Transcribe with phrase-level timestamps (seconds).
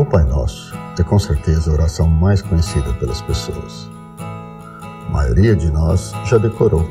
[0.00, 3.86] O Pai Nosso é com certeza a oração mais conhecida pelas pessoas.
[4.18, 6.88] A maioria de nós já decorou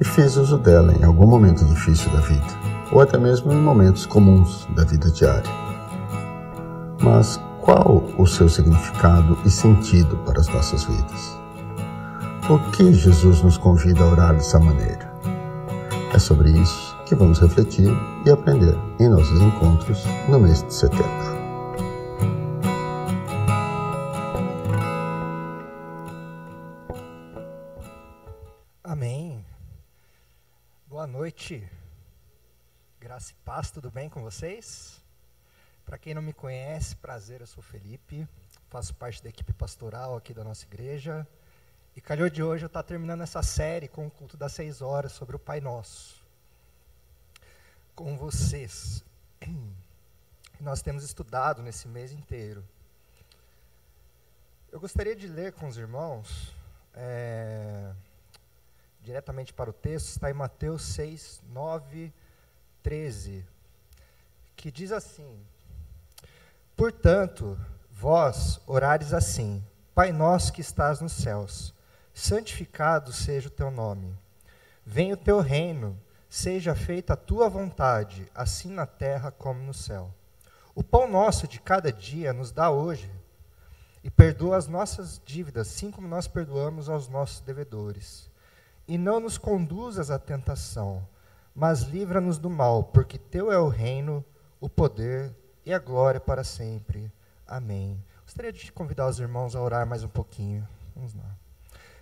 [0.00, 2.46] e fez uso dela em algum momento difícil da vida,
[2.92, 5.50] ou até mesmo em momentos comuns da vida diária.
[7.02, 11.36] Mas qual o seu significado e sentido para as nossas vidas?
[12.46, 15.12] Por que Jesus nos convida a orar dessa maneira?
[16.14, 17.92] É sobre isso que vamos refletir
[18.24, 21.27] e aprender em nossos encontros no mês de setembro.
[33.58, 35.02] Paz, tudo bem com vocês?
[35.84, 38.24] Para quem não me conhece, prazer, eu sou Felipe,
[38.68, 41.26] faço parte da equipe pastoral aqui da nossa igreja.
[41.96, 44.80] E calhou de hoje eu estar tá terminando essa série com o culto das seis
[44.80, 46.24] horas sobre o Pai Nosso
[47.96, 49.04] com vocês.
[50.60, 52.64] Nós temos estudado nesse mês inteiro.
[54.70, 56.54] Eu gostaria de ler com os irmãos,
[56.94, 57.92] é,
[59.02, 62.12] diretamente para o texto, está em Mateus 6, 9,
[62.82, 63.44] 13,
[64.56, 65.38] que diz assim:
[66.76, 67.58] Portanto,
[67.90, 71.74] vós orares assim: Pai nosso que estás nos céus,
[72.12, 74.16] santificado seja o teu nome.
[74.84, 80.12] Venha o teu reino Seja feita a tua vontade, assim na terra como no céu.
[80.74, 83.10] O pão nosso de cada dia nos dá hoje,
[84.04, 88.30] e perdoa as nossas dívidas, assim como nós perdoamos aos nossos devedores.
[88.86, 91.06] E não nos conduzas à tentação,
[91.58, 94.24] mas livra-nos do mal, porque teu é o reino,
[94.60, 95.34] o poder
[95.66, 97.10] e a glória para sempre.
[97.44, 98.00] Amém.
[98.22, 100.64] Gostaria de convidar os irmãos a orar mais um pouquinho.
[100.94, 101.36] Vamos lá.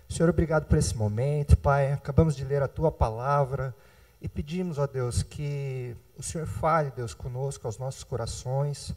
[0.07, 1.91] Senhor, obrigado por esse momento, Pai.
[1.91, 3.73] Acabamos de ler a tua palavra.
[4.21, 8.93] E pedimos, ó Deus, que o Senhor fale, Deus, conosco, aos nossos corações,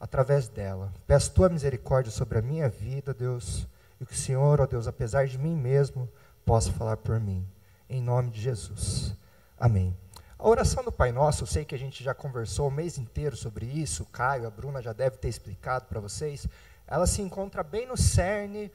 [0.00, 0.90] através dela.
[1.06, 3.68] Peço tua misericórdia sobre a minha vida, Deus,
[4.00, 6.08] e que o Senhor, ó Deus, apesar de mim mesmo,
[6.46, 7.46] possa falar por mim.
[7.90, 9.14] Em nome de Jesus.
[9.58, 9.94] Amém.
[10.38, 13.36] A oração do Pai Nosso, eu sei que a gente já conversou o mês inteiro
[13.36, 16.46] sobre isso, o Caio, a Bruna já deve ter explicado para vocês.
[16.86, 18.70] Ela se encontra bem no cerne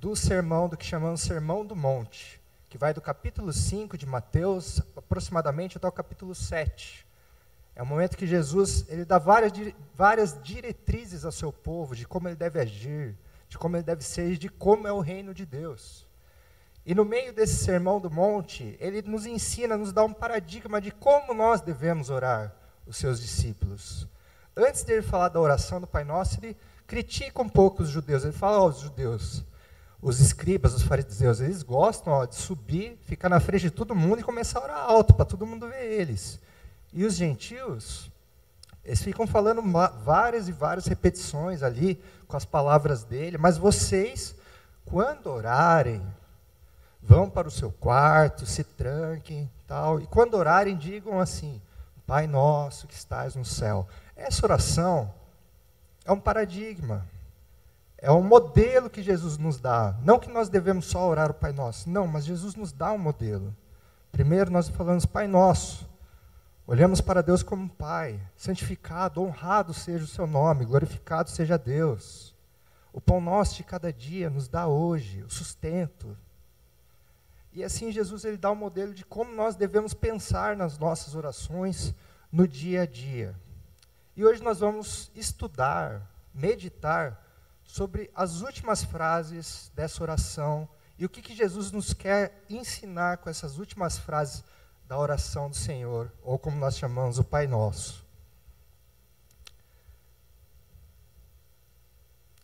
[0.00, 4.80] do sermão, do que chamamos Sermão do Monte que vai do capítulo 5 de Mateus
[4.94, 7.06] aproximadamente até o capítulo 7.
[7.74, 9.52] É o momento que Jesus ele dá várias,
[9.94, 13.16] várias diretrizes ao seu povo de como ele deve agir,
[13.48, 16.06] de como ele deve ser, de como é o reino de Deus.
[16.88, 20.90] E no meio desse sermão do monte, ele nos ensina, nos dá um paradigma de
[20.90, 22.50] como nós devemos orar
[22.86, 24.08] os seus discípulos.
[24.56, 26.56] Antes de ele falar da oração do Pai Nosso, ele
[26.86, 28.24] critica um pouco os judeus.
[28.24, 29.44] Ele fala aos judeus:
[30.00, 34.20] os escribas, os fariseus, eles gostam ó, de subir, ficar na frente de todo mundo
[34.20, 36.40] e começar a orar alto, para todo mundo ver eles.
[36.90, 38.10] E os gentios,
[38.82, 39.62] eles ficam falando
[40.02, 44.34] várias e várias repetições ali, com as palavras dele, mas vocês,
[44.86, 46.02] quando orarem,
[47.08, 51.60] vão para o seu quarto, se tranquem, tal, e quando orarem, digam assim,
[52.06, 53.88] Pai nosso que estás no céu.
[54.14, 55.12] Essa oração
[56.04, 57.06] é um paradigma,
[57.96, 59.96] é um modelo que Jesus nos dá.
[60.02, 61.90] Não que nós devemos só orar o Pai Nosso.
[61.90, 63.54] Não, mas Jesus nos dá um modelo.
[64.12, 65.88] Primeiro nós falamos Pai Nosso.
[66.66, 68.20] Olhamos para Deus como Pai.
[68.36, 72.34] Santificado, honrado seja o seu nome, glorificado seja Deus.
[72.92, 76.16] O pão nosso de cada dia nos dá hoje, o sustento.
[77.52, 81.94] E assim Jesus ele dá um modelo de como nós devemos pensar nas nossas orações
[82.30, 83.34] no dia a dia.
[84.16, 86.02] E hoje nós vamos estudar,
[86.34, 87.24] meditar
[87.64, 93.30] sobre as últimas frases dessa oração e o que, que Jesus nos quer ensinar com
[93.30, 94.42] essas últimas frases
[94.88, 98.04] da oração do Senhor, ou como nós chamamos, o Pai Nosso.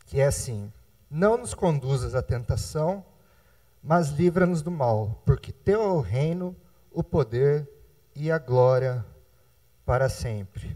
[0.07, 0.73] Que é assim:
[1.11, 3.05] Não nos conduzas à tentação,
[3.85, 6.57] mas livra-nos do mal, porque teu é o reino,
[6.91, 7.69] o poder
[8.17, 9.05] e a glória
[9.85, 10.75] para sempre.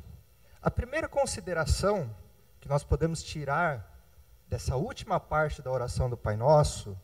[0.60, 2.14] A primeira consideração
[2.60, 3.98] que nós podemos tirar
[4.46, 6.94] dessa última parte da oração do Pai Nosso,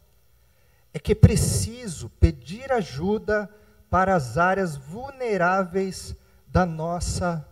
[0.93, 3.49] é que é preciso pedir ajuda
[3.89, 6.15] para as áreas vulneráveis
[6.47, 7.47] da nossa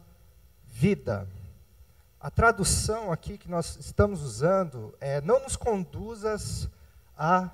[0.67, 1.27] vida.
[2.21, 6.69] A tradução aqui que nós estamos usando é: não nos conduzas
[7.17, 7.51] à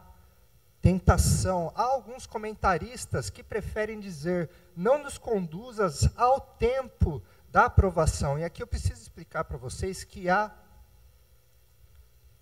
[0.80, 1.72] tentação.
[1.75, 8.38] Há alguns comentaristas que preferem dizer: não nos conduzas ao tempo da aprovação.
[8.38, 10.52] E aqui eu preciso explicar para vocês que há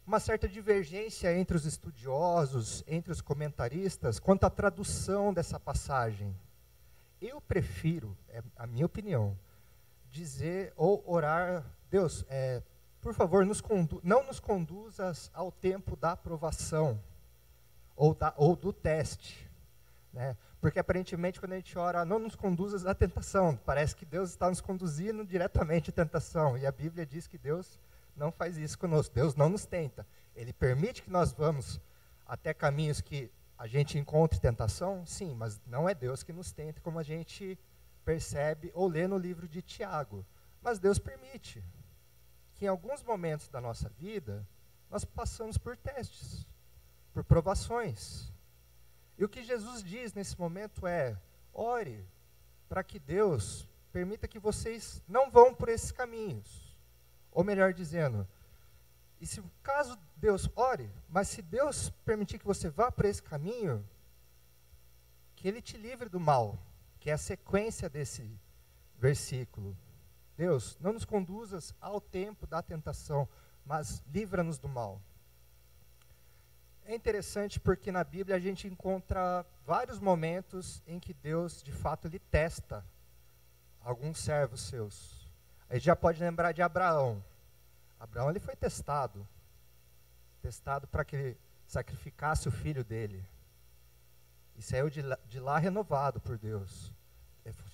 [0.07, 6.35] uma certa divergência entre os estudiosos, entre os comentaristas, quanto à tradução dessa passagem.
[7.21, 9.37] Eu prefiro, é a minha opinião,
[10.11, 12.63] dizer ou orar, Deus, é,
[13.01, 13.63] por favor, nos
[14.03, 17.01] não nos conduzas ao tempo da aprovação
[17.97, 19.51] ou, da, ou do teste.
[20.13, 20.37] Né?
[20.61, 24.49] Porque aparentemente, quando a gente ora, não nos conduzas à tentação, parece que Deus está
[24.49, 26.57] nos conduzindo diretamente à tentação.
[26.57, 27.81] E a Bíblia diz que Deus
[28.17, 29.15] não faz isso conosco.
[29.15, 30.07] Deus não nos tenta.
[30.35, 31.81] Ele permite que nós vamos
[32.27, 36.81] até caminhos que a gente encontre tentação, sim, mas não é Deus que nos tenta,
[36.81, 37.59] como a gente
[38.05, 40.25] percebe ou lê no livro de Tiago.
[40.61, 41.63] Mas Deus permite
[42.55, 44.47] que em alguns momentos da nossa vida
[44.91, 46.47] nós passamos por testes,
[47.17, 48.31] por provações.
[49.17, 51.19] E o que Jesus diz nesse momento é:
[51.51, 52.07] ore
[52.69, 56.77] para que Deus permita que vocês não vão por esses caminhos.
[57.33, 58.29] Ou melhor dizendo,
[59.19, 63.83] e se caso Deus ore, mas se Deus permitir que você vá por esse caminho,
[65.35, 66.59] que ele te livre do mal,
[67.01, 68.31] que é a sequência desse
[68.99, 69.75] versículo.
[70.37, 73.27] Deus, não nos conduzas ao tempo da tentação,
[73.65, 75.01] mas livra-nos do mal.
[76.89, 82.07] É interessante porque na Bíblia a gente encontra vários momentos em que Deus, de fato,
[82.07, 82.87] lhe testa
[83.81, 85.29] alguns servos seus.
[85.69, 87.25] A gente já pode lembrar de Abraão.
[87.99, 89.27] Abraão ele foi testado.
[90.41, 93.27] Testado para que ele sacrificasse o filho dele.
[94.55, 96.93] E saiu de lá, de lá renovado por Deus.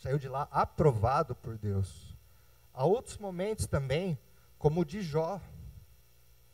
[0.00, 2.16] Saiu de lá aprovado por Deus.
[2.72, 4.18] Há outros momentos também,
[4.56, 5.38] como o de Jó.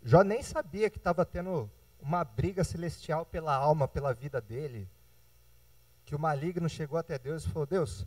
[0.02, 1.70] Jó nem sabia que estava tendo
[2.00, 4.88] uma briga celestial pela alma, pela vida dele.
[6.04, 8.06] Que o maligno chegou até Deus e falou: Deus,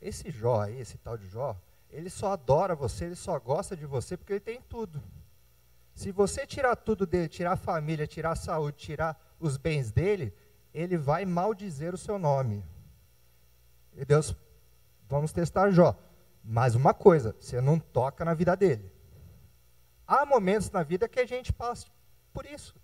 [0.00, 1.56] esse Jó aí, esse tal de Jó,
[1.90, 5.02] ele só adora você, ele só gosta de você porque ele tem tudo.
[5.94, 10.32] Se você tirar tudo dele, tirar a família, tirar a saúde, tirar os bens dele,
[10.72, 12.64] ele vai maldizer o seu nome.
[13.94, 14.34] E Deus,
[15.08, 15.94] vamos testar Jó.
[16.42, 18.90] Mas uma coisa, você não toca na vida dele.
[20.06, 21.86] Há momentos na vida que a gente passa
[22.32, 22.74] por isso.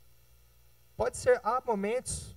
[0.99, 2.37] Pode ser, há momentos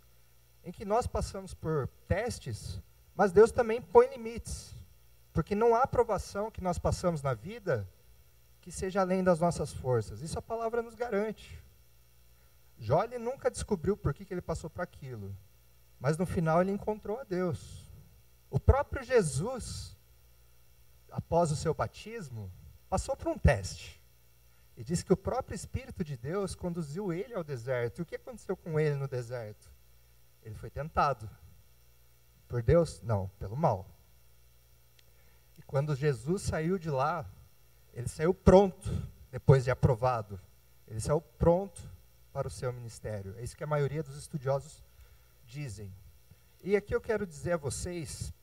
[0.63, 2.79] em que nós passamos por testes,
[3.15, 4.75] mas Deus também põe limites.
[5.33, 7.89] Porque não há aprovação que nós passamos na vida
[8.61, 10.21] que seja além das nossas forças.
[10.21, 11.59] Isso a palavra nos garante.
[12.77, 15.35] Jó ele nunca descobriu por que, que ele passou por aquilo.
[15.99, 17.91] Mas no final ele encontrou a Deus.
[18.47, 19.97] O próprio Jesus,
[21.09, 22.51] após o seu batismo,
[22.87, 23.99] passou por um teste.
[24.77, 28.00] E disse que o próprio Espírito de Deus conduziu ele ao deserto.
[28.00, 29.71] E o que aconteceu com ele no deserto?
[30.44, 31.29] Ele foi tentado.
[32.47, 33.01] Por Deus?
[33.01, 33.88] Não, pelo mal.
[35.57, 37.29] E quando Jesus saiu de lá,
[37.94, 38.89] ele saiu pronto,
[39.29, 40.39] depois de aprovado.
[40.88, 41.81] Ele saiu pronto
[42.33, 43.35] para o seu ministério.
[43.38, 44.83] É isso que a maioria dos estudiosos
[45.45, 45.94] dizem.
[46.63, 48.33] E aqui eu quero dizer a vocês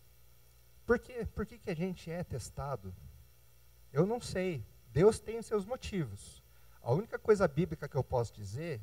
[0.89, 1.27] por, quê?
[1.35, 2.95] Por que, que a gente é testado?
[3.93, 4.65] Eu não sei.
[4.93, 6.43] Deus tem os seus motivos.
[6.83, 8.81] A única coisa bíblica que eu posso dizer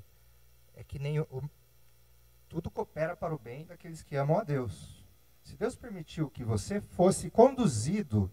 [0.75, 1.49] é que nem o,
[2.47, 5.03] tudo coopera para o bem daqueles que amam a Deus.
[5.43, 8.31] Se Deus permitiu que você fosse conduzido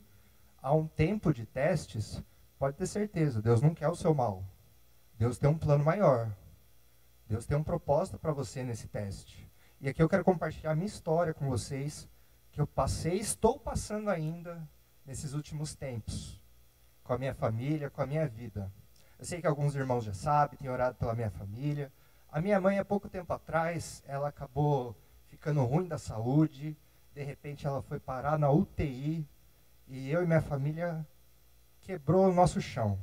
[0.61, 2.23] a um tempo de testes,
[2.59, 4.45] pode ter certeza, Deus não quer o seu mal.
[5.19, 6.35] Deus tem um plano maior.
[7.29, 9.49] Deus tem um propósito para você nesse teste.
[9.81, 12.09] E aqui eu quero compartilhar a minha história com vocês
[12.51, 14.69] que eu passei, estou passando ainda
[15.07, 16.42] nesses últimos tempos,
[17.03, 18.73] com a minha família, com a minha vida.
[19.19, 21.93] Eu sei que alguns irmãos já sabem, têm orado pela minha família.
[22.31, 26.77] A minha mãe, há pouco tempo atrás, ela acabou ficando ruim da saúde,
[27.15, 29.29] de repente ela foi parar na UTI,
[29.87, 31.07] e eu e minha família
[31.83, 32.99] quebrou o nosso chão.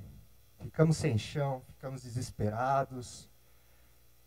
[0.60, 3.30] Ficamos sem chão, ficamos desesperados.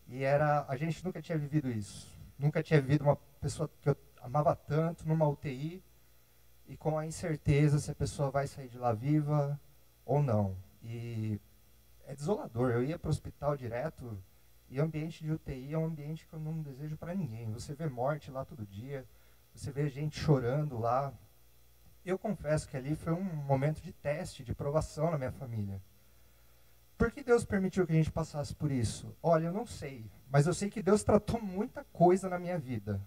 [0.07, 2.07] E era, a gente nunca tinha vivido isso.
[2.37, 5.83] Nunca tinha vivido uma pessoa que eu amava tanto numa UTI
[6.67, 9.59] e com a incerteza se a pessoa vai sair de lá viva
[10.05, 10.55] ou não.
[10.81, 11.39] E
[12.05, 12.71] é desolador.
[12.71, 14.17] Eu ia para o hospital direto
[14.69, 17.51] e o ambiente de UTI é um ambiente que eu não desejo para ninguém.
[17.51, 19.05] Você vê morte lá todo dia,
[19.53, 21.13] você vê gente chorando lá.
[22.05, 25.81] Eu confesso que ali foi um momento de teste, de provação na minha família.
[26.97, 29.15] Por que Deus permitiu que a gente passasse por isso?
[29.21, 33.01] Olha, eu não sei, mas eu sei que Deus tratou muita coisa na minha vida.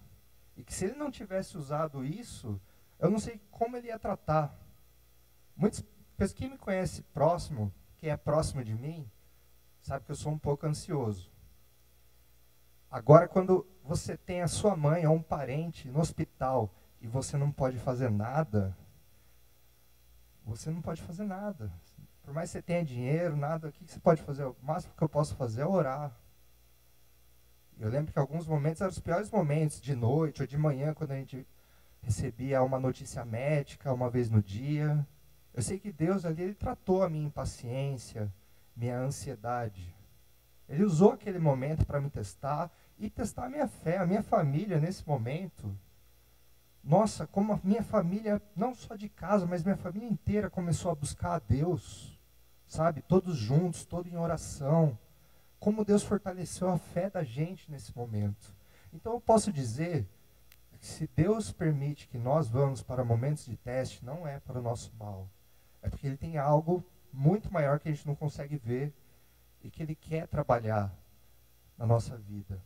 [0.55, 2.59] E que se ele não tivesse usado isso,
[2.99, 4.57] eu não sei como ele ia tratar.
[5.55, 5.83] Muitas
[6.17, 9.09] pessoas que me conhecem próximo, quem é próximo de mim,
[9.81, 11.31] sabe que eu sou um pouco ansioso.
[12.89, 17.51] Agora, quando você tem a sua mãe ou um parente no hospital e você não
[17.51, 18.75] pode fazer nada,
[20.43, 21.71] você não pode fazer nada.
[22.23, 24.43] Por mais que você tenha dinheiro, nada, o que você pode fazer?
[24.43, 26.11] O máximo que eu posso fazer é orar.
[27.79, 31.11] Eu lembro que alguns momentos eram os piores momentos, de noite ou de manhã, quando
[31.11, 31.47] a gente
[32.01, 35.05] recebia uma notícia médica uma vez no dia.
[35.57, 38.31] Eu sei que Deus ali ele tratou a minha impaciência,
[38.75, 39.91] minha ansiedade.
[40.69, 44.79] Ele usou aquele momento para me testar e testar a minha fé, a minha família
[44.79, 45.75] nesse momento.
[46.83, 50.95] Nossa, como a minha família, não só de casa, mas minha família inteira começou a
[50.95, 52.19] buscar a Deus,
[52.67, 53.01] sabe?
[53.01, 54.95] Todos juntos, todos em oração.
[55.59, 58.53] Como Deus fortaleceu a fé da gente nesse momento.
[58.93, 60.07] Então eu posso dizer
[60.79, 64.61] que se Deus permite que nós vamos para momentos de teste, não é para o
[64.61, 65.27] nosso mal.
[65.81, 68.93] É porque Ele tem algo muito maior que a gente não consegue ver
[69.63, 70.93] e que Ele quer trabalhar
[71.77, 72.61] na nossa vida.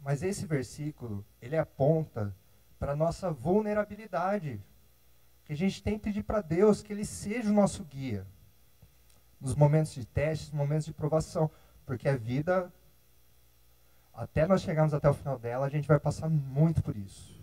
[0.00, 2.34] Mas esse versículo, ele aponta
[2.78, 4.62] para a nossa vulnerabilidade,
[5.44, 8.26] que a gente tem que pedir para Deus que Ele seja o nosso guia
[9.40, 11.50] nos momentos de teste, nos momentos de provação,
[11.84, 12.72] porque a vida,
[14.14, 17.36] até nós chegarmos até o final dela, a gente vai passar muito por isso.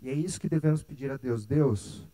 [0.00, 1.46] E é isso que devemos pedir a Deus.
[1.46, 2.08] Deus,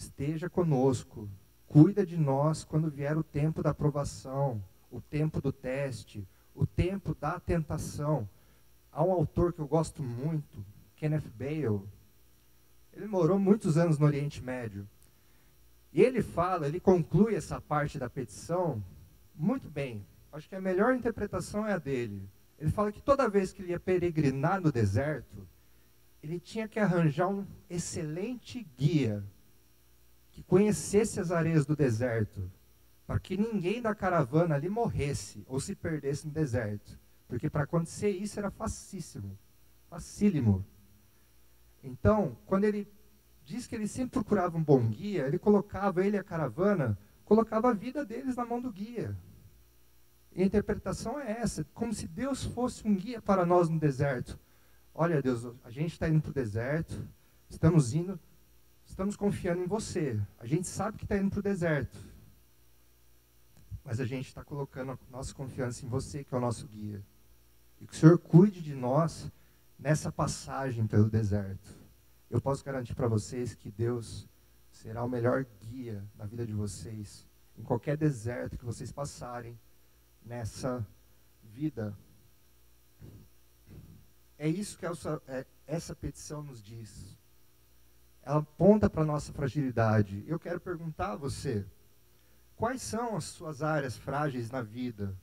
[0.00, 1.28] esteja conosco,
[1.66, 7.14] cuida de nós quando vier o tempo da aprovação, o tempo do teste, o tempo
[7.14, 8.28] da tentação.
[8.90, 10.64] Há um autor que eu gosto muito,
[10.96, 11.82] Kenneth Bale.
[12.92, 14.88] Ele morou muitos anos no Oriente Médio.
[15.92, 18.82] E ele fala, ele conclui essa parte da petição
[19.34, 20.04] muito bem.
[20.32, 22.22] Acho que a melhor interpretação é a dele.
[22.58, 25.46] Ele fala que toda vez que ele ia peregrinar no deserto,
[26.22, 29.24] ele tinha que arranjar um excelente guia
[30.32, 32.50] que conhecesse as areias do deserto,
[33.06, 36.98] para que ninguém da caravana ali morresse ou se perdesse no deserto.
[37.26, 39.36] Porque para acontecer isso era facíssimo,
[39.88, 40.64] facílimo.
[41.82, 42.88] Então, quando ele
[43.44, 47.70] diz que ele sempre procurava um bom guia, ele colocava ele e a caravana, colocava
[47.70, 49.16] a vida deles na mão do guia.
[50.32, 54.38] E a interpretação é essa, como se Deus fosse um guia para nós no deserto.
[54.94, 57.04] Olha, Deus, a gente está indo para o deserto,
[57.48, 58.18] estamos indo,
[58.90, 60.20] estamos confiando em você.
[60.38, 61.96] A gente sabe que está indo para o deserto,
[63.84, 67.02] mas a gente está colocando a nossa confiança em você, que é o nosso guia.
[67.80, 69.30] E que o Senhor cuide de nós
[69.78, 71.70] nessa passagem pelo deserto.
[72.28, 74.28] Eu posso garantir para vocês que Deus
[74.70, 79.58] será o melhor guia na vida de vocês, em qualquer deserto que vocês passarem
[80.22, 80.86] nessa
[81.42, 81.96] vida.
[84.36, 87.19] É isso que essa, é, essa petição nos diz.
[88.30, 90.22] Ela aponta para a nossa fragilidade.
[90.24, 91.66] Eu quero perguntar a você:
[92.54, 95.18] quais são as suas áreas frágeis na vida,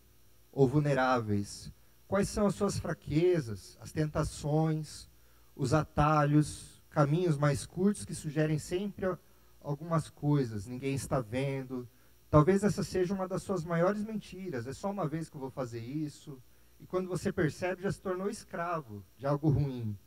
[0.52, 1.72] ou vulneráveis?
[2.06, 5.10] Quais são as suas fraquezas, as tentações,
[5.56, 9.18] os atalhos, caminhos mais curtos que sugerem sempre
[9.62, 11.88] algumas coisas, ninguém está vendo.
[12.30, 14.68] Talvez essa seja uma das suas maiores mentiras.
[14.68, 16.44] É só uma vez que eu vou fazer isso.
[16.78, 19.98] E quando você percebe, já se tornou escravo de algo ruim.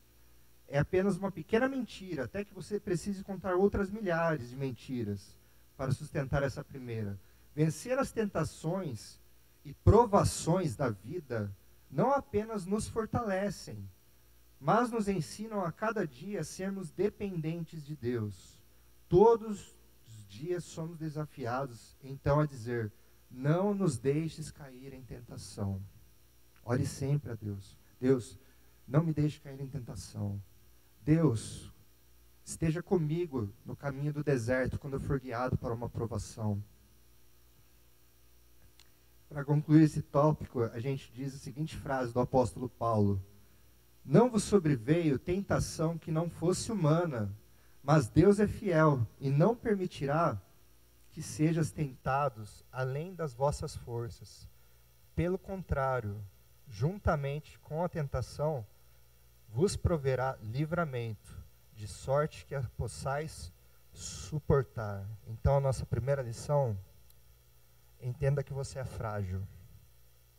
[0.73, 5.37] É apenas uma pequena mentira, até que você precise contar outras milhares de mentiras
[5.77, 7.19] para sustentar essa primeira.
[7.55, 9.21] Vencer as tentações
[9.65, 11.53] e provações da vida
[11.91, 13.85] não apenas nos fortalecem,
[14.61, 18.62] mas nos ensinam a cada dia a sermos dependentes de Deus.
[19.09, 19.75] Todos
[20.07, 22.93] os dias somos desafiados, então, a dizer:
[23.29, 25.83] não nos deixes cair em tentação.
[26.65, 27.77] Ore sempre a Deus.
[27.99, 28.39] Deus,
[28.87, 30.41] não me deixe cair em tentação.
[31.02, 31.73] Deus,
[32.45, 36.62] esteja comigo no caminho do deserto quando eu for guiado para uma provação.
[39.28, 43.23] Para concluir esse tópico, a gente diz a seguinte frase do apóstolo Paulo:
[44.04, 47.33] não vos sobreveio tentação que não fosse humana,
[47.83, 50.40] mas Deus é fiel e não permitirá
[51.11, 54.49] que sejas tentados além das vossas forças.
[55.14, 56.23] Pelo contrário,
[56.69, 58.66] juntamente com a tentação,
[59.52, 61.37] vos proverá livramento,
[61.75, 63.52] de sorte que a possais
[63.92, 65.07] suportar.
[65.26, 66.78] Então, a nossa primeira lição,
[68.00, 69.47] entenda que você é frágil,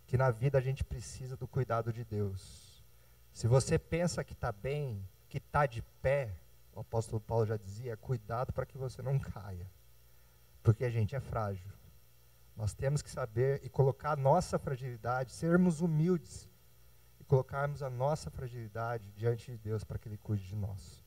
[0.08, 2.72] que na vida a gente precisa do cuidado de Deus
[3.34, 6.36] se você pensa que está bem, que está de pé,
[6.74, 9.70] o apóstolo Paulo já dizia, cuidado para que você não caia.
[10.62, 11.72] Porque a gente é frágil.
[12.56, 16.50] Nós temos que saber e colocar a nossa fragilidade, sermos humildes
[17.32, 21.02] colocarmos a nossa fragilidade diante de Deus para que Ele cuide de nós.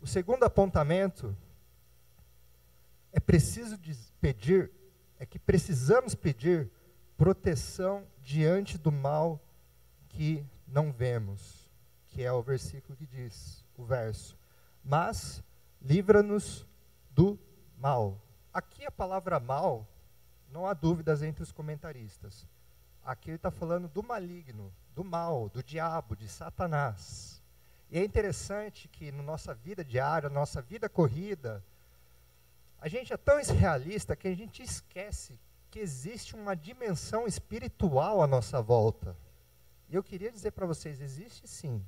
[0.00, 1.36] O segundo apontamento
[3.12, 3.76] é preciso
[4.20, 4.70] pedir,
[5.18, 6.70] é que precisamos pedir
[7.16, 9.40] proteção diante do mal
[10.08, 11.64] que não vemos
[12.14, 14.38] que é o versículo que diz, o verso,
[14.84, 15.42] mas
[15.82, 16.64] livra-nos
[17.10, 17.36] do
[17.76, 18.22] mal.
[18.52, 19.84] Aqui a palavra mal,
[20.48, 22.46] não há dúvidas entre os comentaristas.
[23.04, 27.42] Aqui ele está falando do maligno, do mal, do diabo, de Satanás.
[27.90, 31.62] E é interessante que na nossa vida diária, na nossa vida corrida,
[32.80, 35.38] a gente é tão irrealista que a gente esquece
[35.70, 39.16] que existe uma dimensão espiritual à nossa volta.
[39.88, 41.84] E eu queria dizer para vocês: existe sim.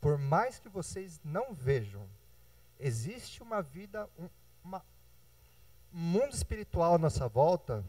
[0.00, 2.08] Por mais que vocês não vejam,
[2.80, 4.28] existe uma vida, um,
[4.64, 4.84] uma,
[5.94, 7.84] um mundo espiritual à nossa volta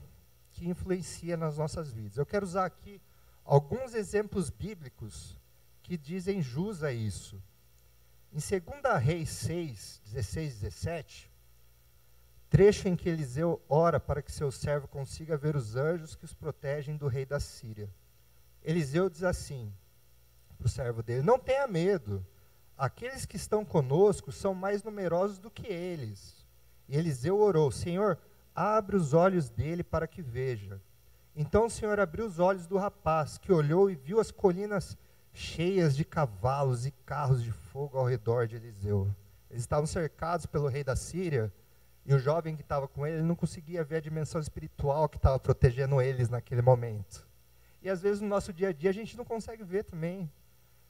[0.53, 2.17] que influencia nas nossas vidas.
[2.17, 3.01] Eu quero usar aqui
[3.43, 5.37] alguns exemplos bíblicos
[5.81, 7.41] que dizem jus a isso.
[8.31, 11.31] Em 2 Reis 6, 16 17,
[12.49, 16.33] trecho em que Eliseu ora para que seu servo consiga ver os anjos que os
[16.33, 17.89] protegem do rei da Síria.
[18.63, 19.73] Eliseu diz assim
[20.57, 22.25] para o servo dele: Não tenha medo,
[22.77, 26.43] aqueles que estão conosco são mais numerosos do que eles.
[26.87, 28.17] E Eliseu orou: Senhor,
[28.55, 30.81] abre os olhos dele para que veja.
[31.35, 34.97] Então o Senhor abriu os olhos do rapaz, que olhou e viu as colinas
[35.33, 39.13] cheias de cavalos e carros de fogo ao redor de Eliseu.
[39.49, 41.51] Eles estavam cercados pelo rei da Síria,
[42.05, 45.39] e o jovem que estava com ele, não conseguia ver a dimensão espiritual que estava
[45.39, 47.25] protegendo eles naquele momento.
[47.81, 50.29] E às vezes no nosso dia a dia a gente não consegue ver também.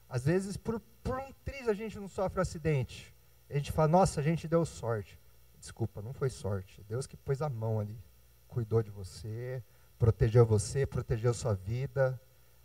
[0.08, 3.14] Às vezes, por, por um triz, a gente não sofre um acidente.
[3.48, 5.18] A gente fala, nossa, a gente deu sorte.
[5.64, 6.84] Desculpa, não foi sorte.
[6.86, 7.98] Deus que pôs a mão ali,
[8.46, 9.64] cuidou de você,
[9.98, 12.20] protegeu você, protegeu sua vida.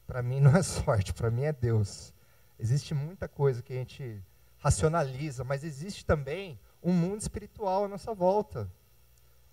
[0.05, 2.13] Para mim não é sorte, para mim é Deus.
[2.59, 4.21] Existe muita coisa que a gente
[4.57, 8.69] racionaliza, mas existe também um mundo espiritual à nossa volta.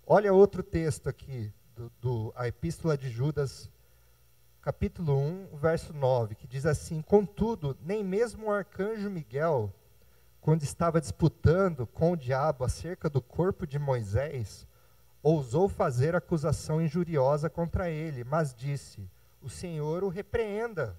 [0.05, 3.71] Olha outro texto aqui, do, do, a Epístola de Judas,
[4.61, 9.73] capítulo 1, verso 9, que diz assim: Contudo, nem mesmo o arcanjo Miguel,
[10.47, 14.65] quando estava disputando com o diabo acerca do corpo de Moisés,
[15.21, 19.11] ousou fazer acusação injuriosa contra ele, mas disse:
[19.41, 20.97] O Senhor o repreenda.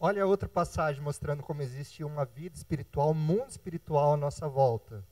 [0.00, 5.04] Olha outra passagem mostrando como existe uma vida espiritual, um mundo espiritual à nossa volta,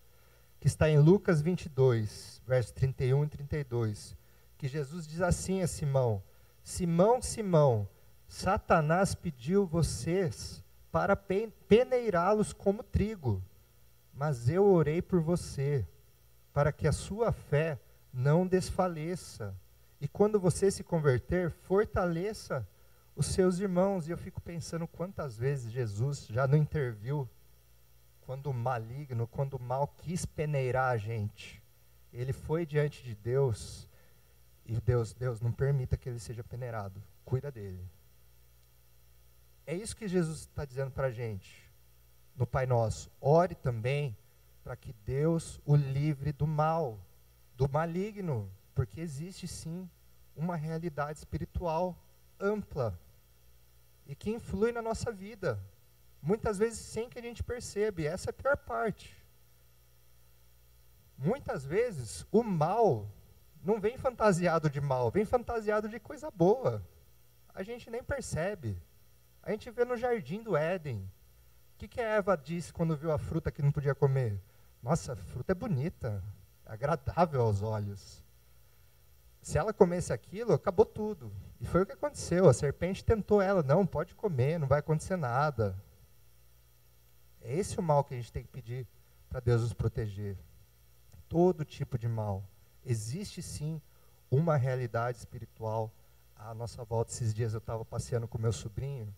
[0.59, 4.17] que está em Lucas 22, versos 31 e 32,
[4.57, 6.23] que Jesus diz assim a Simão:
[6.63, 7.87] Simão, Simão,
[8.27, 10.64] Satanás pediu vocês
[10.95, 13.43] para peneirá-los como trigo,
[14.13, 15.85] mas eu orei por você
[16.53, 17.81] para que a sua fé
[18.13, 19.53] não desfaleça.
[20.01, 22.65] E quando você se converter, fortaleça
[23.17, 24.07] os seus irmãos.
[24.07, 27.29] E eu fico pensando quantas vezes Jesus já não interviu
[28.21, 31.61] quando o maligno, quando o mal quis peneirar a gente.
[32.13, 33.89] Ele foi diante de Deus
[34.65, 37.03] e Deus, Deus, não permita que ele seja peneirado.
[37.25, 37.85] Cuida dele.
[39.67, 41.71] É isso que Jesus está dizendo para a gente
[42.37, 43.11] no Pai Nosso.
[43.21, 44.17] Ore também
[44.63, 46.99] para que Deus o livre do mal,
[47.57, 49.89] do maligno, porque existe sim
[50.35, 51.97] uma realidade espiritual
[52.41, 52.99] ampla
[54.07, 55.59] e que influi na nossa vida,
[56.21, 59.17] muitas vezes sem que a gente perceba, essa é a pior parte.
[61.17, 63.09] Muitas vezes o mal
[63.63, 66.87] não vem fantasiado de mal, vem fantasiado de coisa boa.
[67.55, 68.77] A gente nem percebe.
[69.45, 70.99] A gente vê no jardim do Éden.
[71.75, 74.41] O que, que a Eva disse quando viu a fruta que não podia comer?
[74.83, 76.25] Nossa, a fruta é bonita,
[76.65, 78.25] é agradável aos olhos.
[79.43, 81.31] Se ela comesse aquilo, acabou tudo.
[81.61, 82.49] E foi o que aconteceu.
[82.49, 85.77] A serpente tentou ela, não, pode comer, não vai acontecer nada.
[87.43, 88.87] É esse o mal que a gente tem que pedir
[89.29, 90.39] para Deus nos proteger.
[91.29, 92.43] Todo tipo de mal.
[92.83, 93.79] Existe sim
[94.31, 95.93] uma realidade espiritual
[96.35, 97.13] à nossa volta.
[97.13, 99.15] Esses dias eu estava passeando com meu sobrinho,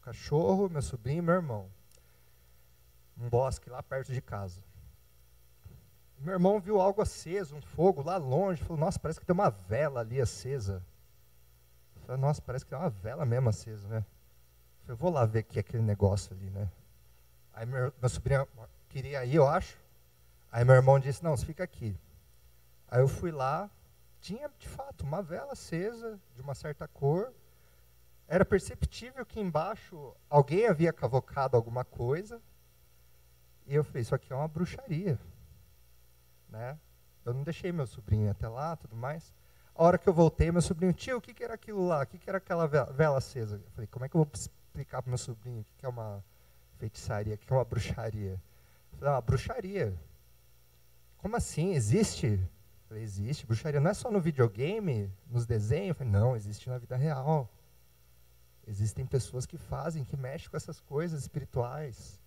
[0.00, 1.70] cachorro, meu sobrinho e meu irmão.
[3.18, 4.62] Um bosque lá perto de casa.
[6.18, 8.62] Meu irmão viu algo aceso, um fogo lá longe.
[8.62, 10.82] Falou: Nossa, parece que tem uma vela ali acesa.
[12.06, 13.98] Falei, Nossa, parece que tem uma vela mesmo acesa, né?
[13.98, 16.70] Eu falei, vou lá ver que é aquele negócio ali, né?
[17.52, 18.46] Aí meu, meu sobrinho
[18.88, 19.78] queria ir, eu acho.
[20.52, 21.96] Aí meu irmão disse: Não, você fica aqui.
[22.88, 23.70] Aí eu fui lá,
[24.20, 27.32] tinha de fato uma vela acesa de uma certa cor.
[28.30, 32.40] Era perceptível que embaixo alguém havia cavocado alguma coisa.
[33.66, 35.18] E eu falei: Isso aqui é uma bruxaria
[36.50, 36.78] né?
[37.24, 39.32] Eu não deixei meu sobrinho até lá, tudo mais.
[39.74, 42.02] A hora que eu voltei, meu sobrinho, tio, o que, que era aquilo lá?
[42.02, 43.56] O que, que era aquela vela, acesa?
[43.56, 45.88] Eu falei, como é que eu vou explicar para meu sobrinho o que, que é
[45.88, 46.22] uma
[46.78, 48.40] feitiçaria, o que é uma bruxaria?
[48.92, 49.94] Eu falei, ah, uma bruxaria.
[51.18, 51.72] Como assim?
[51.74, 52.26] Existe?
[52.26, 53.46] Eu falei, existe.
[53.46, 55.90] Bruxaria não é só no videogame, nos desenhos?
[55.90, 57.48] Eu falei, não, existe na vida real.
[58.70, 62.20] Existem pessoas que fazem, que mexem com essas coisas espirituais.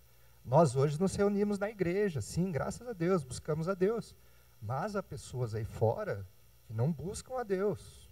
[0.44, 4.14] Nós hoje nos reunimos na igreja, sim, graças a Deus, buscamos a Deus.
[4.60, 6.28] Mas há pessoas aí fora
[6.66, 8.10] que não buscam a Deus,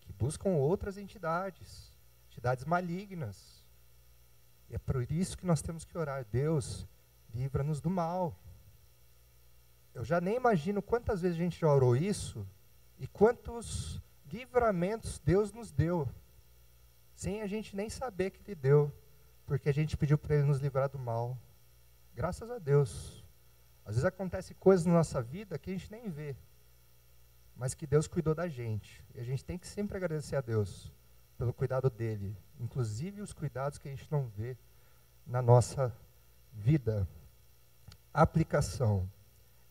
[0.00, 1.92] que buscam outras entidades,
[2.30, 3.62] entidades malignas.
[4.70, 6.24] E é por isso que nós temos que orar.
[6.32, 6.88] Deus,
[7.34, 8.34] livra-nos do mal.
[9.92, 12.46] Eu já nem imagino quantas vezes a gente já orou isso
[12.98, 14.00] E quantos
[14.32, 16.08] livramentos Deus nos deu,
[17.16, 18.92] sem a gente nem saber que Ele deu,
[19.46, 21.36] porque a gente pediu para Ele nos livrar do mal.
[22.14, 23.24] Graças a Deus.
[23.86, 26.36] Às vezes acontece coisas na nossa vida que a gente nem vê,
[27.56, 29.02] mas que Deus cuidou da gente.
[29.14, 30.92] E a gente tem que sempre agradecer a Deus
[31.38, 34.54] pelo cuidado dele, inclusive os cuidados que a gente não vê
[35.26, 35.96] na nossa
[36.52, 37.08] vida.
[38.12, 39.10] Aplicação.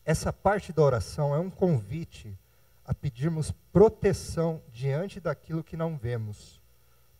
[0.04, 2.36] Essa parte da oração é um convite
[2.84, 6.60] a pedirmos proteção diante daquilo que não vemos.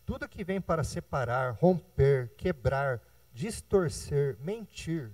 [0.07, 3.01] Tudo que vem para separar, romper, quebrar,
[3.33, 5.11] distorcer, mentir,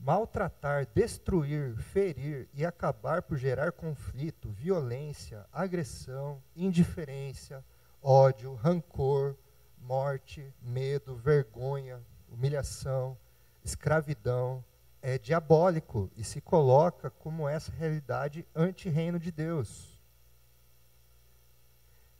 [0.00, 7.62] maltratar, destruir, ferir e acabar por gerar conflito, violência, agressão, indiferença,
[8.00, 9.36] ódio, rancor,
[9.78, 12.00] morte, medo, vergonha,
[12.30, 13.14] humilhação,
[13.62, 14.64] escravidão,
[15.02, 20.00] é diabólico e se coloca como essa realidade anti-reino de Deus.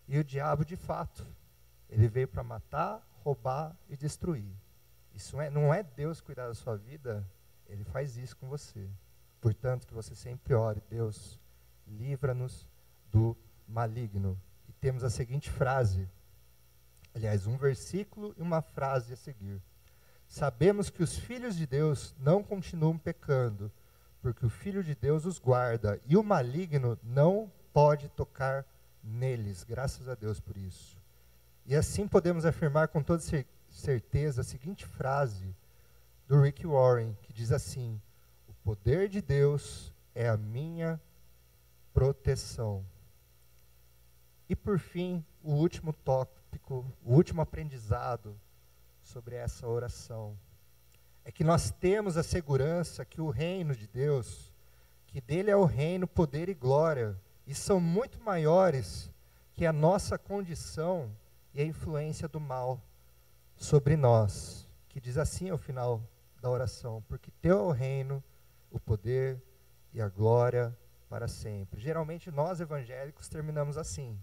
[0.07, 1.27] E o diabo, de fato,
[1.93, 4.51] ele veio para matar, roubar e destruir.
[5.15, 7.29] Isso é, não é Deus cuidar da sua vida,
[7.69, 8.89] ele faz isso com você.
[9.41, 11.39] Portanto, que você sempre ore, Deus,
[11.87, 12.67] livra-nos
[13.11, 13.37] do
[13.69, 14.41] maligno.
[14.67, 16.09] E temos a seguinte frase,
[17.15, 19.61] aliás, um versículo e uma frase a seguir.
[20.27, 23.71] Sabemos que os filhos de Deus não continuam pecando,
[24.23, 28.65] porque o Filho de Deus os guarda, e o maligno não pode tocar
[29.03, 29.63] neles.
[29.63, 31.02] Graças a Deus por isso.
[31.65, 33.23] E assim podemos afirmar com toda
[33.71, 35.55] certeza a seguinte frase
[36.27, 38.01] do Rick Warren, que diz assim:
[38.49, 41.01] O poder de Deus é a minha
[41.95, 42.85] proteção.
[44.49, 48.39] E por fim, o último tópico, o último aprendizado
[49.03, 50.37] sobre essa oração.
[51.25, 54.53] É que nós temos a segurança que o reino de Deus,
[55.07, 59.11] que dele é o reino, poder e glória, e são muito maiores
[59.55, 61.11] que a nossa condição
[61.55, 62.81] e a influência do mal
[63.57, 64.69] sobre nós.
[64.89, 66.03] Que diz assim ao final
[66.41, 68.23] da oração: Porque teu é o reino,
[68.71, 69.43] o poder
[69.93, 70.77] e a glória
[71.09, 71.81] para sempre.
[71.81, 74.19] Geralmente nós evangélicos terminamos assim,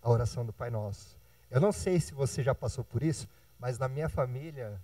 [0.00, 1.18] a oração do Pai Nosso.
[1.50, 4.80] Eu não sei se você já passou por isso, mas na minha família,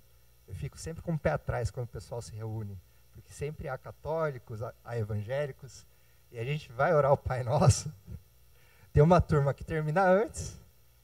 [0.47, 2.79] eu fico sempre com o pé atrás quando o pessoal se reúne.
[3.13, 5.87] Porque sempre há católicos, há evangélicos,
[6.31, 7.93] e a gente vai orar o Pai Nosso.
[8.93, 10.61] Tem uma turma que termina antes,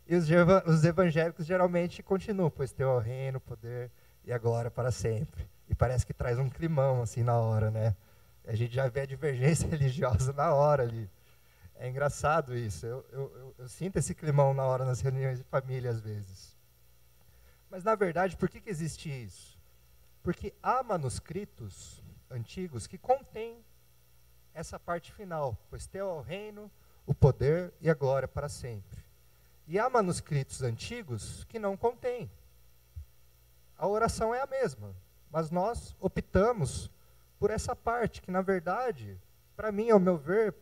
[0.06, 0.28] e os,
[0.66, 3.90] os evangélicos geralmente continuam, pois tem o reino, o poder
[4.24, 5.48] e a glória para sempre.
[5.68, 7.96] E parece que traz um climão assim na hora, né?
[8.46, 11.10] A gente já vê a divergência religiosa na hora ali.
[11.76, 12.84] É engraçado isso.
[12.86, 16.54] Eu, eu, eu, eu sinto esse climão na hora nas reuniões de família às vezes.
[17.70, 19.58] Mas, na verdade, por que, que existe isso?
[20.22, 23.64] Porque há manuscritos antigos que contêm
[24.54, 26.70] essa parte final, pois teu é o reino,
[27.04, 29.03] o poder e a glória para sempre.
[29.66, 32.30] E há manuscritos antigos que não contêm.
[33.76, 34.94] A oração é a mesma,
[35.30, 36.90] mas nós optamos
[37.38, 39.18] por essa parte, que na verdade,
[39.56, 40.54] para mim, ao meu ver,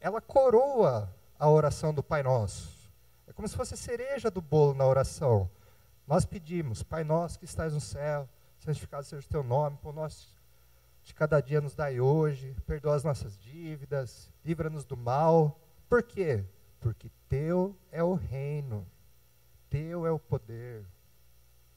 [0.00, 2.90] ela coroa a oração do Pai Nosso.
[3.26, 5.50] É como se fosse cereja do bolo na oração.
[6.06, 10.34] Nós pedimos, Pai nosso que estás no céu, santificado seja o teu nome, por nós
[11.02, 15.60] de cada dia nos dai hoje, perdoa as nossas dívidas, livra-nos do mal.
[15.88, 16.44] Por quê?
[16.80, 18.86] Porque teu é o reino,
[19.68, 20.86] teu é o poder,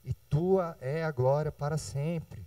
[0.03, 2.45] e tua é a glória para sempre.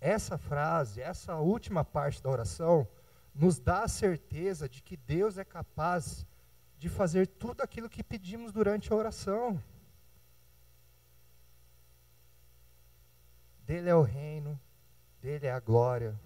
[0.00, 2.86] Essa frase, essa última parte da oração,
[3.34, 6.24] nos dá a certeza de que Deus é capaz
[6.78, 9.60] de fazer tudo aquilo que pedimos durante a oração.
[13.66, 14.56] Dele é o reino,
[15.20, 16.16] dele é a glória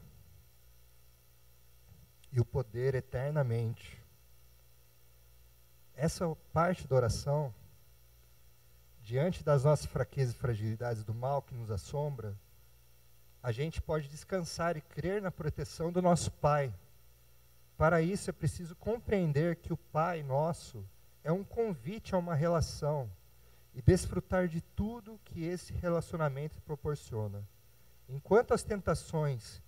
[2.31, 4.02] e o poder eternamente.
[6.03, 7.55] Essa parte da oração,
[9.05, 12.37] diante das nossas fraquezas e fragilidades do mal que nos assombra,
[13.41, 16.75] a gente pode descansar e crer na proteção do nosso Pai.
[17.77, 20.85] Para isso é preciso compreender que o Pai nosso
[21.23, 23.09] é um convite a uma relação
[23.73, 27.47] e desfrutar de tudo que esse relacionamento proporciona.
[28.09, 29.63] Enquanto as tentações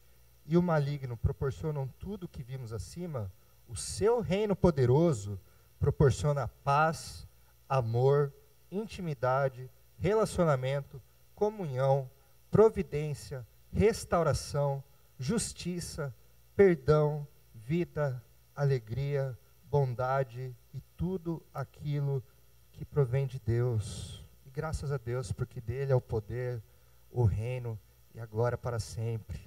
[0.45, 3.31] e o maligno proporcionam tudo o que vimos acima,
[3.69, 5.39] o seu reino poderoso
[5.85, 7.29] proporciona paz,
[7.69, 8.33] amor,
[8.71, 10.99] intimidade, relacionamento,
[11.35, 12.09] comunhão,
[12.51, 14.83] providência, restauração,
[15.19, 16.15] justiça,
[16.57, 18.25] perdão, vida,
[18.57, 19.39] alegria,
[19.71, 22.25] bondade e tudo aquilo
[22.73, 24.25] que provém de Deus.
[24.47, 26.63] E graças a Deus, porque dele é o poder,
[27.11, 27.79] o reino
[28.15, 29.39] e a glória para sempre.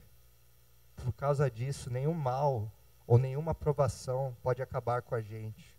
[0.98, 2.72] Por causa disso, nenhum mal
[3.08, 5.77] ou nenhuma provação pode acabar com a gente.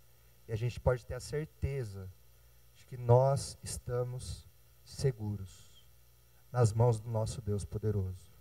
[0.49, 2.11] E a gente pode ter a certeza
[2.75, 4.47] de que nós estamos
[4.83, 5.87] seguros
[6.51, 8.33] nas mãos do nosso Deus poderoso.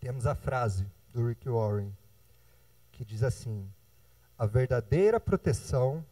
[0.00, 1.94] Temos a frase do Rick Warren
[2.90, 3.70] que diz assim:
[4.38, 6.04] a verdadeira proteção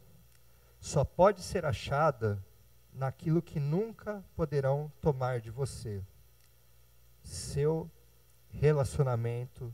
[0.79, 2.43] só pode ser achada
[2.93, 6.03] naquilo que nunca poderão tomar de você.
[7.23, 7.89] Seu
[8.49, 9.73] relacionamento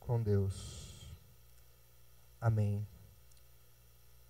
[0.00, 1.14] com Deus.
[2.40, 2.86] Amém.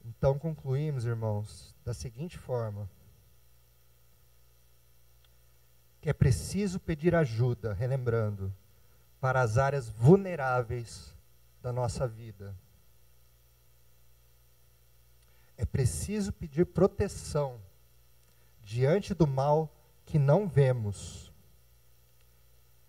[0.05, 2.89] Então concluímos, irmãos, da seguinte forma:
[6.01, 8.53] que é preciso pedir ajuda, relembrando,
[9.21, 11.15] para as áreas vulneráveis
[11.63, 12.55] da nossa vida.
[15.57, 17.61] É preciso pedir proteção
[18.65, 19.73] diante do mal
[20.05, 21.33] que não vemos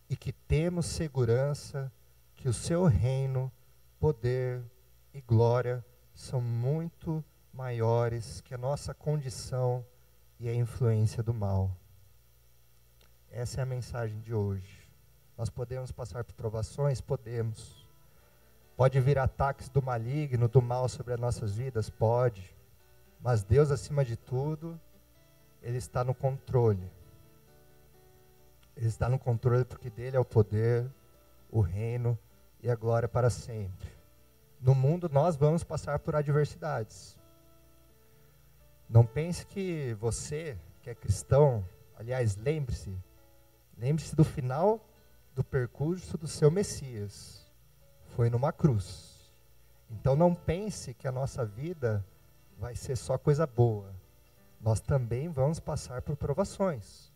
[0.09, 1.91] e que temos segurança
[2.35, 3.51] que o seu reino,
[3.99, 4.63] poder
[5.13, 7.23] e glória são muito
[7.53, 9.85] maiores que a nossa condição
[10.39, 11.71] e a influência do mal.
[13.31, 14.87] Essa é a mensagem de hoje.
[15.37, 17.01] Nós podemos passar por provações?
[17.01, 17.87] Podemos.
[18.75, 21.89] Pode vir ataques do maligno, do mal sobre as nossas vidas?
[21.89, 22.55] Pode.
[23.19, 24.79] Mas Deus, acima de tudo,
[25.61, 26.91] Ele está no controle.
[28.75, 30.89] Ele está no controle porque dele é o poder,
[31.51, 32.17] o reino
[32.61, 33.92] e a glória para sempre.
[34.63, 37.19] No mundo nós vamos passar por adversidades.
[38.89, 42.97] Não pense que você, que é cristão, aliás, lembre-se,
[43.77, 44.79] lembre-se do final
[45.35, 47.45] do percurso do seu Messias.
[48.15, 49.29] Foi numa cruz.
[49.91, 52.05] Então não pense que a nossa vida
[52.57, 53.93] vai ser só coisa boa.
[54.61, 57.11] Nós também vamos passar por provações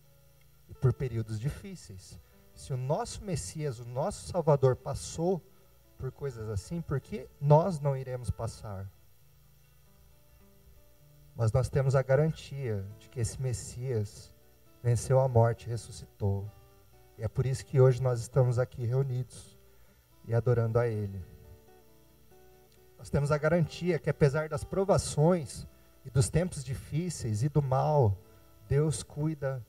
[0.67, 2.19] e por períodos difíceis.
[2.53, 5.41] Se o nosso Messias, o nosso Salvador passou
[5.97, 8.89] por coisas assim, por que nós não iremos passar?
[11.35, 14.33] Mas nós temos a garantia de que esse Messias
[14.81, 16.49] venceu a morte e ressuscitou.
[17.17, 19.57] E é por isso que hoje nós estamos aqui reunidos
[20.27, 21.23] e adorando a Ele.
[22.97, 25.67] Nós temos a garantia que, apesar das provações
[26.05, 28.17] e dos tempos difíceis e do mal,
[28.67, 29.65] Deus cuida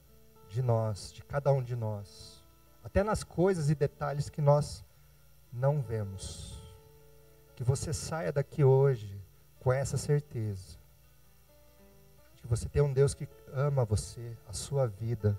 [0.49, 2.43] de nós, de cada um de nós,
[2.83, 4.85] até nas coisas e detalhes que nós
[5.53, 6.63] não vemos.
[7.57, 9.21] Que você saia daqui hoje
[9.61, 10.79] com essa certeza.
[12.37, 15.39] Que você tem um Deus que ama você, a sua vida,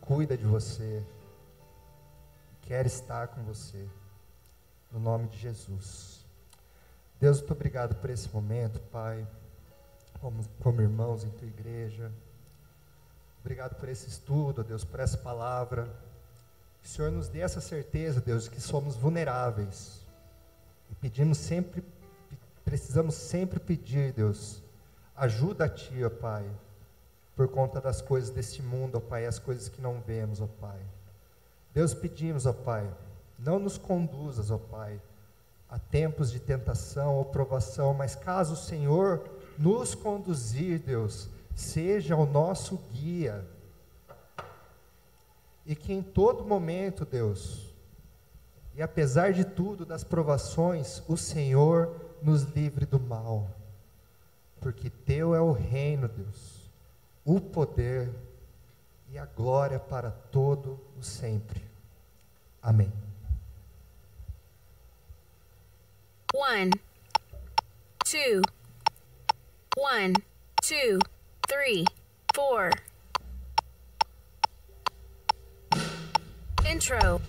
[0.00, 1.04] cuida de você,
[2.62, 3.88] quer estar com você.
[4.90, 6.24] No nome de Jesus.
[7.20, 9.26] Deus, muito obrigado por esse momento, Pai,
[10.20, 12.12] como, como irmãos em tua igreja.
[13.40, 15.88] Obrigado por esse estudo, Deus, por essa palavra.
[16.82, 20.00] O Senhor nos dê essa certeza, Deus, de que somos vulneráveis.
[20.90, 21.84] E pedimos sempre,
[22.64, 24.62] precisamos sempre pedir, Deus,
[25.14, 26.48] ajuda a Ti, ó Pai,
[27.36, 30.80] por conta das coisas deste mundo, ó Pai, as coisas que não vemos, ó Pai.
[31.74, 32.90] Deus, pedimos, ó Pai,
[33.38, 35.00] não nos conduzas, ó Pai,
[35.68, 42.24] a tempos de tentação ou provação, mas caso o Senhor nos conduzir, Deus, seja o
[42.24, 43.44] nosso guia.
[45.68, 47.68] E que em todo momento, Deus,
[48.74, 53.50] e apesar de tudo, das provações, o Senhor nos livre do mal.
[54.60, 56.70] Porque Teu é o reino, Deus,
[57.22, 58.10] o poder
[59.10, 61.62] e a glória para todo o sempre.
[62.62, 62.90] Amém.
[66.34, 66.70] One,
[68.04, 68.40] two,
[69.76, 70.14] one,
[70.62, 70.98] two,
[71.46, 71.84] three,
[72.34, 72.70] four.
[76.70, 77.20] Intro.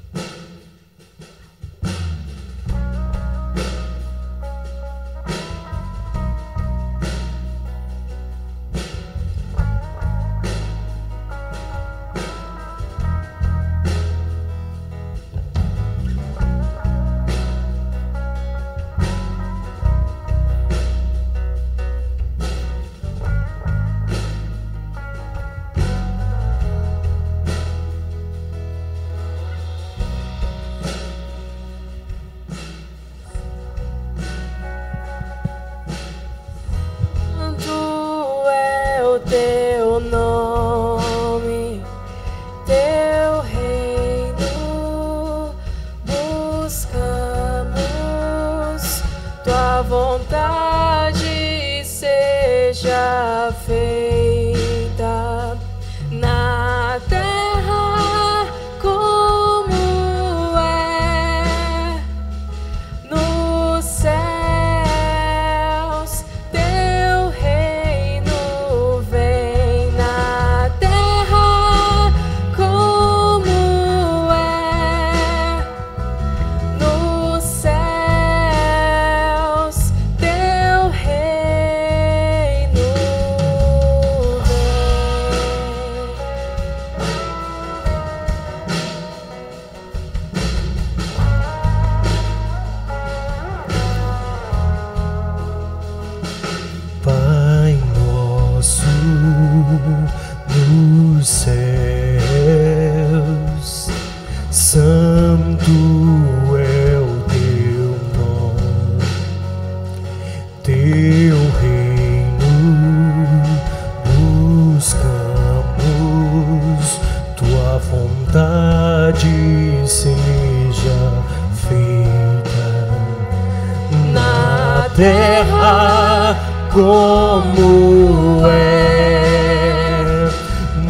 [124.99, 126.35] Terra
[126.73, 130.29] como é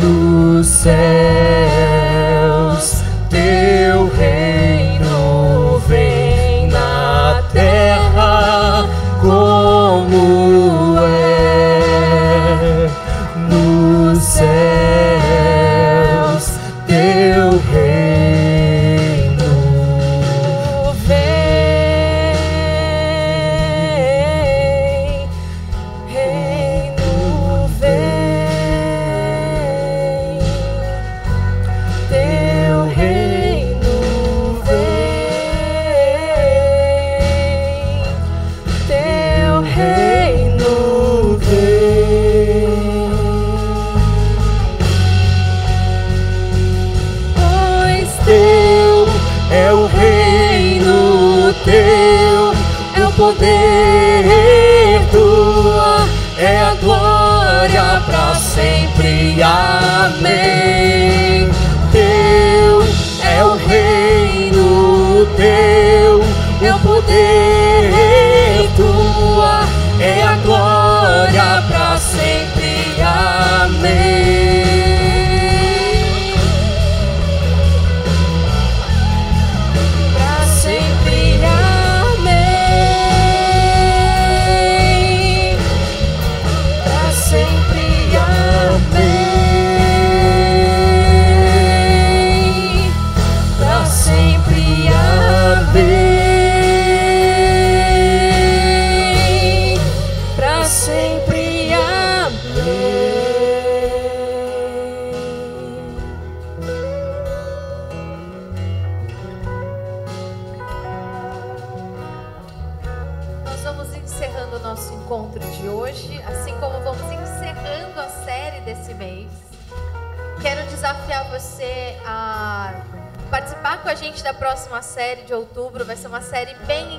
[0.02, 1.69] nos céus.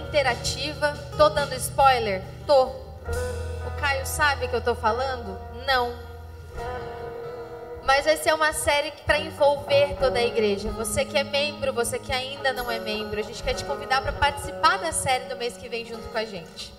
[0.00, 0.96] Interativa.
[1.16, 2.22] Tô dando spoiler?
[2.46, 2.64] Tô.
[2.64, 5.38] O Caio sabe que eu tô falando?
[5.66, 5.94] Não.
[7.84, 10.70] Mas vai ser uma série para envolver toda a igreja.
[10.72, 14.00] Você que é membro, você que ainda não é membro, a gente quer te convidar
[14.02, 16.72] para participar da série do mês que vem junto com a gente.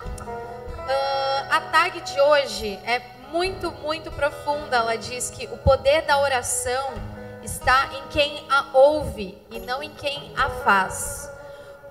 [0.88, 4.76] Ah, a tag de hoje é muito, muito profunda.
[4.76, 6.94] Ela diz que o poder da oração
[7.42, 11.31] está em quem a ouve e não em quem a faz.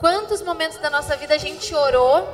[0.01, 2.27] Quantos momentos da nossa vida a gente orou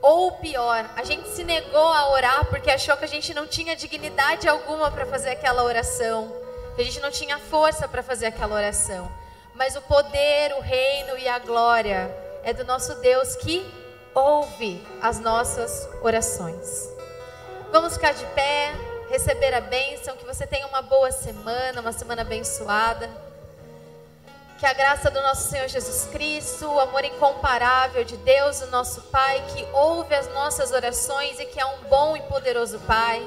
[0.00, 3.76] ou pior, a gente se negou a orar porque achou que a gente não tinha
[3.76, 6.34] dignidade alguma para fazer aquela oração,
[6.74, 9.12] que a gente não tinha força para fazer aquela oração.
[9.54, 12.10] Mas o poder, o reino e a glória
[12.42, 13.70] é do nosso Deus que
[14.14, 16.88] ouve as nossas orações.
[17.70, 18.72] Vamos ficar de pé,
[19.10, 23.27] receber a bênção, que você tenha uma boa semana, uma semana abençoada.
[24.58, 29.02] Que a graça do nosso Senhor Jesus Cristo, o amor incomparável de Deus, o nosso
[29.02, 33.24] Pai, que ouve as nossas orações e que é um bom e poderoso Pai.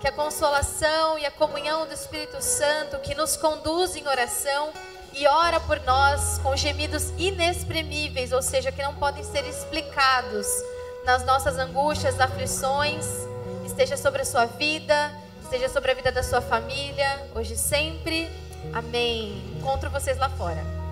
[0.00, 4.72] Que a consolação e a comunhão do Espírito Santo, que nos conduz em oração
[5.12, 10.48] e ora por nós com gemidos inexprimíveis, ou seja, que não podem ser explicados
[11.04, 13.06] nas nossas angústias, aflições,
[13.64, 18.28] esteja sobre a sua vida, esteja sobre a vida da sua família, hoje e sempre.
[18.72, 19.42] Amém.
[19.58, 20.83] Encontro vocês lá fora.